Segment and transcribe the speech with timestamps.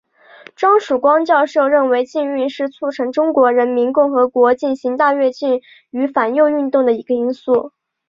[0.55, 7.71] 张曙光教授认为禁运是促成中华人民共和国进行大跃进与反右运动的一个因素。